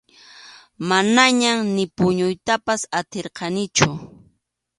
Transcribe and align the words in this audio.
Manañam 0.89 1.59
ni 1.75 1.83
puñuytapas 1.95 2.81
atirqanichu. 2.99 3.89